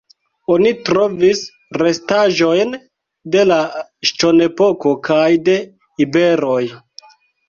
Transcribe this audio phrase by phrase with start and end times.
[0.51, 1.41] Oni trovis
[1.81, 2.73] restaĵojn
[3.35, 3.57] de la
[4.11, 5.59] Ŝtonepoko kaj de
[6.07, 6.63] iberoj.